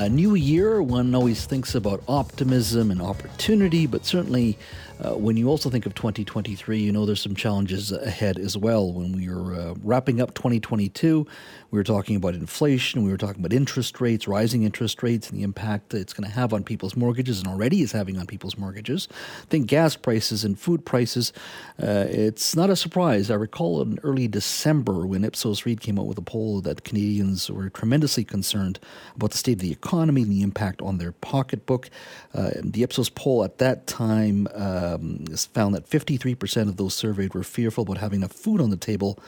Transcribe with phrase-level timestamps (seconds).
[0.00, 4.56] A new year, one always thinks about optimism and opportunity, but certainly
[5.02, 8.92] uh, when you also think of 2023, you know there's some challenges ahead as well.
[8.92, 11.26] When we were uh, wrapping up 2022,
[11.70, 15.38] we were talking about inflation, we were talking about interest rates, rising interest rates, and
[15.38, 18.26] the impact that it's going to have on people's mortgages, and already is having on
[18.26, 19.08] people's mortgages.
[19.48, 21.32] Think gas prices and food prices,
[21.82, 23.30] uh, it's not a surprise.
[23.30, 27.50] I recall in early December when Ipsos Reid came out with a poll that Canadians
[27.50, 28.78] were tremendously concerned
[29.16, 31.88] about the state of the economy and the impact on their pocketbook.
[32.34, 37.34] Uh, the Ipsos poll at that time uh, um, found that 53% of those surveyed
[37.34, 39.18] were fearful about having enough food on the table,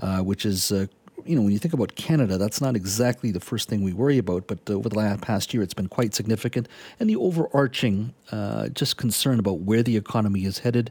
[0.00, 0.86] uh, which is uh,
[1.24, 4.18] you know, when you think about Canada, that's not exactly the first thing we worry
[4.18, 6.68] about, but uh, over the last past year, it's been quite significant.
[6.98, 10.90] And the overarching uh, just concern about where the economy is headed.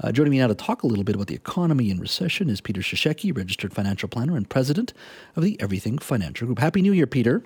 [0.00, 2.60] Uh, joining me now to talk a little bit about the economy and recession is
[2.60, 4.92] Peter Cishecki, registered financial planner and president
[5.36, 6.58] of the Everything Financial Group.
[6.58, 7.42] Happy New Year, Peter.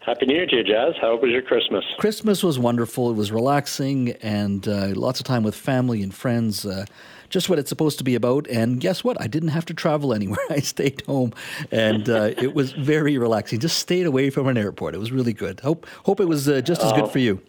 [0.00, 0.94] Happy New Year to you, Jazz.
[0.98, 1.84] How was your Christmas?
[1.98, 3.10] Christmas was wonderful.
[3.10, 6.64] It was relaxing and uh, lots of time with family and friends.
[6.64, 6.86] Uh,
[7.28, 8.48] just what it's supposed to be about.
[8.48, 9.20] And guess what?
[9.20, 10.38] I didn't have to travel anywhere.
[10.48, 11.34] I stayed home,
[11.70, 13.60] and uh, it was very relaxing.
[13.60, 14.94] Just stayed away from an airport.
[14.94, 15.60] It was really good.
[15.60, 17.08] Hope hope it was uh, just as good oh.
[17.08, 17.42] for you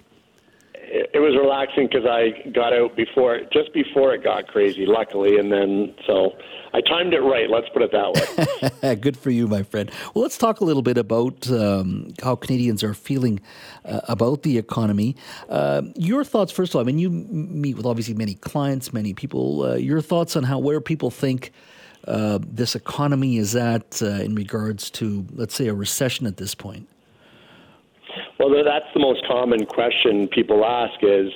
[1.14, 5.52] it was relaxing because I got out before, just before it got crazy, luckily, and
[5.52, 6.31] then so
[6.73, 7.50] I timed it right.
[7.50, 8.95] Let's put it that way.
[9.02, 9.92] Good for you, my friend.
[10.14, 13.42] Well, let's talk a little bit about um, how Canadians are feeling
[13.84, 15.17] uh, about the economy.
[15.50, 16.82] Uh, your thoughts, first of all.
[16.82, 19.64] I mean, you meet with obviously many clients, many people.
[19.64, 21.52] Uh, your thoughts on how where people think.
[22.08, 26.56] Uh, this economy is at uh, in regards to, let's say, a recession at this
[26.56, 26.88] point?
[28.42, 31.31] Well, that's the most common question people ask is,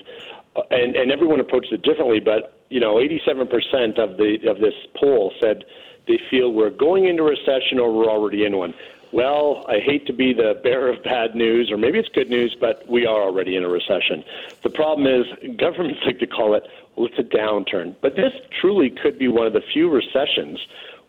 [0.56, 4.73] uh, and, and everyone approaches it differently, but you know, 87% of the of this
[5.00, 5.66] poll said
[6.08, 8.73] they feel we're going into recession or we're already in one.
[9.14, 12.58] Well, I hate to be the bearer of bad news, or maybe it's good news,
[12.59, 14.23] but we are already in a recession.
[14.64, 16.64] The problem is governments like to call it,
[16.95, 17.95] well, it's a downturn.
[18.02, 20.59] But this truly could be one of the few recessions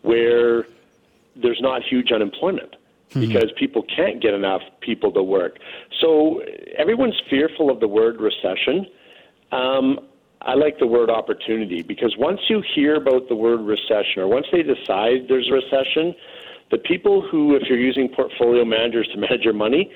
[0.03, 0.67] where
[1.37, 2.77] there's not huge unemployment
[3.17, 3.33] mm-hmm.
[3.33, 5.59] because people can't get enough people to work.
[6.01, 6.43] So
[6.77, 8.87] everyone's fearful of the word recession.
[9.53, 10.01] Um,
[10.43, 14.47] I like the word opportunity because once you hear about the word recession or once
[14.53, 16.15] they decide there's a recession,
[16.71, 19.91] the people who, if you're using portfolio managers to manage your money,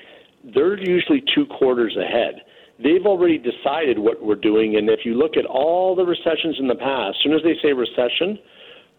[0.53, 2.41] they're usually two quarters ahead.
[2.83, 6.67] They've already decided what we're doing, and if you look at all the recessions in
[6.67, 8.39] the past, as soon as they say recession,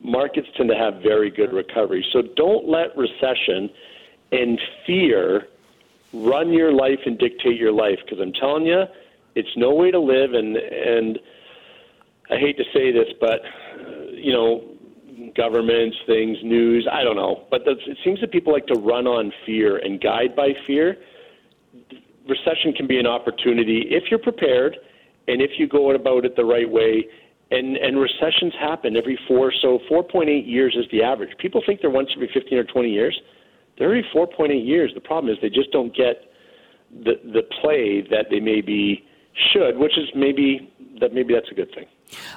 [0.01, 2.05] markets tend to have very good recovery.
[2.13, 3.71] So don't let recession
[4.33, 5.47] and fear
[6.13, 8.85] run your life and dictate your life because I'm telling you,
[9.35, 10.35] it's no way to live.
[10.35, 11.19] And and
[12.31, 13.41] I hate to say this, but
[14.13, 14.73] you know,
[15.37, 19.33] governments, things, news, I don't know, but it seems that people like to run on
[19.47, 20.97] fear and guide by fear.
[22.29, 24.77] Recession can be an opportunity if you're prepared
[25.29, 27.07] and if you go about it the right way.
[27.51, 31.37] And, and recessions happen every four, so 4.8 years is the average.
[31.39, 33.21] People think they're once every 15 or 20 years.
[33.79, 34.93] They're every 4.8 years.
[34.95, 36.31] The problem is they just don't get
[37.05, 39.05] the the play that they maybe
[39.53, 41.87] should, which is maybe that maybe that's a good thing.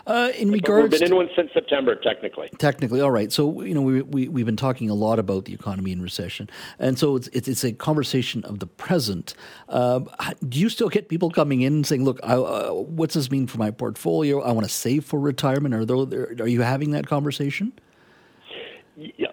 [0.08, 2.50] Uh, in regards, we've been in one since September, technically.
[2.58, 3.32] Technically, all right.
[3.32, 6.50] So you know, we, we we've been talking a lot about the economy and recession,
[6.80, 9.34] and so it's it's, it's a conversation of the present.
[9.68, 10.02] Uh,
[10.48, 13.48] do you still get people coming in and saying, "Look, I, uh, what's this mean
[13.48, 14.42] for my portfolio?
[14.42, 17.74] I want to save for retirement." Are there, are you having that conversation?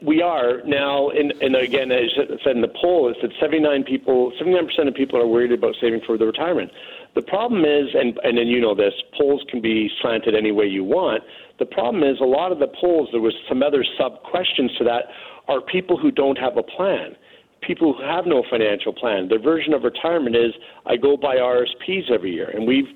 [0.02, 3.84] We are now, and, and again, as I said in the poll, is that 79
[3.84, 6.72] people, 79% of people are worried about saving for the retirement.
[7.14, 10.66] The problem is, and and then you know this, polls can be slanted any way
[10.66, 11.22] you want.
[11.60, 14.84] The problem is, a lot of the polls, there was some other sub questions to
[14.84, 15.04] that,
[15.46, 17.14] are people who don't have a plan,
[17.60, 19.28] people who have no financial plan.
[19.28, 20.54] Their version of retirement is,
[20.86, 22.88] I go buy RSPs every year, and we've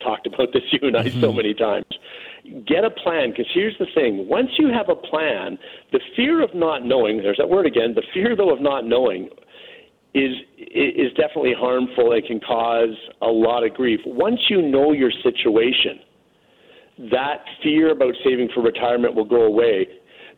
[0.00, 1.20] talked about this you and I mm-hmm.
[1.20, 1.86] so many times
[2.66, 4.28] get a plan because here's the thing.
[4.28, 5.58] Once you have a plan
[5.92, 9.28] the fear of not knowing there's that word again the fear though of not knowing
[10.14, 12.12] is is definitely harmful.
[12.12, 14.00] It can cause a lot of grief.
[14.04, 16.00] Once you know your situation
[17.10, 19.86] that fear about saving for retirement will go away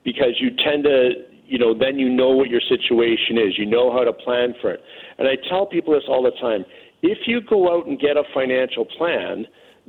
[0.04, 1.10] because you tend to
[1.46, 3.58] you know then you know what your situation is.
[3.58, 4.80] You know how to plan for it.
[5.18, 6.64] And i tell people this all the time.
[7.02, 9.46] If you go out and get a financial plan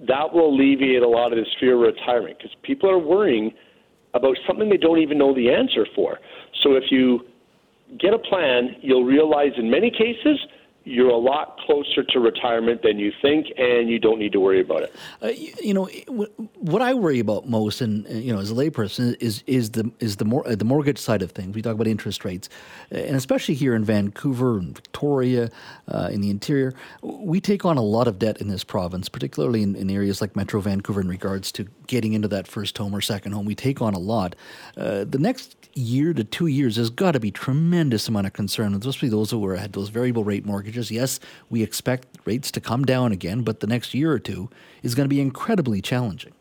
[0.07, 3.51] that will alleviate a lot of this fear of retirement because people are worrying
[4.13, 6.19] about something they don't even know the answer for.
[6.63, 7.21] So if you
[7.99, 10.39] get a plan, you'll realize in many cases
[10.85, 14.59] you're a lot closer to retirement than you think, and you don't need to worry
[14.59, 14.95] about it.
[15.21, 15.85] Uh, you, you, know,
[16.55, 20.17] what I worry about most, and you know, as a layperson, is is the is
[20.17, 21.55] the uh, the mortgage side of things.
[21.55, 22.49] We talk about interest rates,
[22.91, 25.49] and especially here in Vancouver and Victoria,
[25.87, 29.63] uh, in the interior, we take on a lot of debt in this province, particularly
[29.63, 33.01] in, in, areas like Metro Vancouver, in regards to getting into that first home or
[33.01, 33.45] second home.
[33.45, 34.35] We take on a lot.
[34.75, 38.73] Uh, the next year to two years, there's got to be tremendous amount of concern,
[38.73, 40.72] especially those who are, had those variable rate mortgages.
[40.91, 44.49] Yes, we expect rates to come down again, but the next year or two
[44.81, 46.33] is going to be incredibly challenging.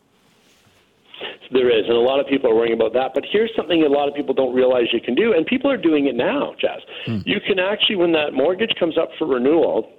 [1.51, 3.13] There is, and a lot of people are worrying about that.
[3.13, 5.77] But here's something a lot of people don't realize you can do, and people are
[5.77, 6.81] doing it now, Jazz.
[7.05, 7.19] Hmm.
[7.25, 9.91] You can actually, when that mortgage comes up for renewal,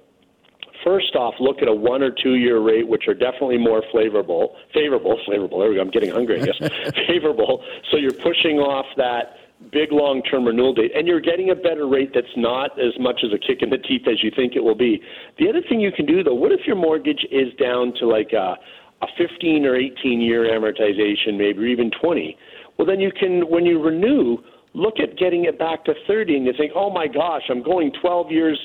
[0.83, 4.55] first off, look at a one or two year rate, which are definitely more favorable.
[4.73, 5.59] Favorable, favorable.
[5.59, 5.81] There we go.
[5.81, 6.41] I'm getting hungry.
[6.41, 6.57] I guess
[7.07, 7.63] favorable.
[7.91, 9.37] So you're pushing off that
[9.71, 13.21] big long term renewal date, and you're getting a better rate that's not as much
[13.23, 15.01] as a kick in the teeth as you think it will be.
[15.39, 18.31] The other thing you can do, though, what if your mortgage is down to like
[18.33, 18.55] a,
[19.01, 22.37] a 15 or 18 year amortization, maybe or even 20?
[22.77, 24.37] Well, then you can, when you renew,
[24.73, 27.91] look at getting it back to 30, and you think, oh my gosh, I'm going
[28.01, 28.59] 12 years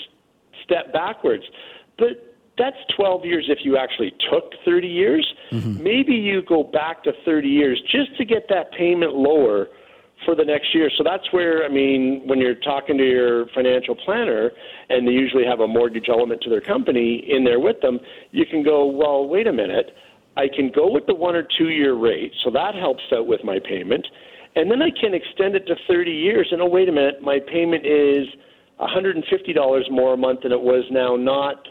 [0.65, 1.45] step backwards.
[1.99, 5.27] But that's 12 years if you actually took 30 years.
[5.53, 5.83] Mm-hmm.
[5.83, 9.69] Maybe you go back to 30 years just to get that payment lower
[10.25, 10.90] for the next year.
[10.96, 14.50] So that's where, I mean, when you're talking to your financial planner
[14.88, 17.99] and they usually have a mortgage element to their company in there with them,
[18.31, 19.94] you can go, well, wait a minute.
[20.37, 23.43] I can go with the one or two year rate, so that helps out with
[23.44, 24.06] my payment.
[24.56, 26.49] And then I can extend it to 30 years.
[26.50, 28.26] And oh, wait a minute, my payment is
[28.81, 31.67] $150 more a month than it was now, not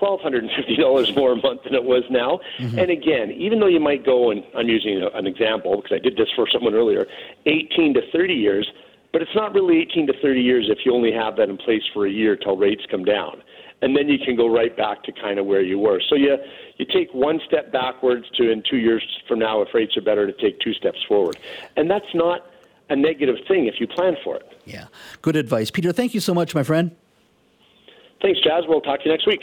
[0.00, 2.40] $1,250 more a month than it was now.
[2.58, 2.78] Mm-hmm.
[2.78, 6.16] And again, even though you might go, and I'm using an example because I did
[6.16, 7.06] this for someone earlier,
[7.46, 8.70] 18 to 30 years,
[9.12, 11.82] but it's not really 18 to 30 years if you only have that in place
[11.92, 13.42] for a year till rates come down.
[13.82, 16.02] And then you can go right back to kind of where you were.
[16.08, 16.36] So you,
[16.76, 20.30] you take one step backwards to in two years from now, if rates are better,
[20.30, 21.38] to take two steps forward.
[21.76, 22.46] And that's not
[22.90, 24.42] a negative thing if you plan for it.
[24.66, 24.86] Yeah.
[25.22, 25.70] Good advice.
[25.70, 26.94] Peter, thank you so much, my friend.
[28.20, 28.64] Thanks, Jazz.
[28.68, 29.40] We'll talk to you next week.